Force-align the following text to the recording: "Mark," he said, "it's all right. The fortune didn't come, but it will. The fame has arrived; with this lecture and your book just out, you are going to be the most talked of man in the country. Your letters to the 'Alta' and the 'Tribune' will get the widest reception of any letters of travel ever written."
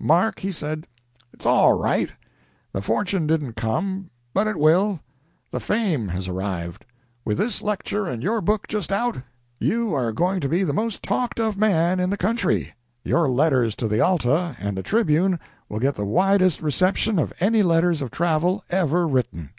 "Mark," 0.00 0.40
he 0.40 0.50
said, 0.50 0.88
"it's 1.32 1.46
all 1.46 1.74
right. 1.74 2.10
The 2.72 2.82
fortune 2.82 3.28
didn't 3.28 3.52
come, 3.52 4.10
but 4.34 4.48
it 4.48 4.56
will. 4.58 4.98
The 5.52 5.60
fame 5.60 6.08
has 6.08 6.26
arrived; 6.26 6.84
with 7.24 7.38
this 7.38 7.62
lecture 7.62 8.04
and 8.08 8.20
your 8.20 8.40
book 8.40 8.66
just 8.66 8.90
out, 8.90 9.18
you 9.60 9.94
are 9.94 10.10
going 10.10 10.40
to 10.40 10.48
be 10.48 10.64
the 10.64 10.72
most 10.72 11.04
talked 11.04 11.38
of 11.38 11.56
man 11.56 12.00
in 12.00 12.10
the 12.10 12.16
country. 12.16 12.74
Your 13.04 13.30
letters 13.30 13.76
to 13.76 13.86
the 13.86 14.00
'Alta' 14.00 14.56
and 14.58 14.76
the 14.76 14.82
'Tribune' 14.82 15.38
will 15.68 15.78
get 15.78 15.94
the 15.94 16.04
widest 16.04 16.62
reception 16.62 17.16
of 17.20 17.32
any 17.38 17.62
letters 17.62 18.02
of 18.02 18.10
travel 18.10 18.64
ever 18.68 19.06
written." 19.06 19.50